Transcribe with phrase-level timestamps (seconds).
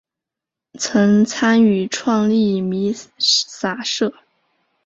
[0.79, 4.11] 曾参与创立弥洒社。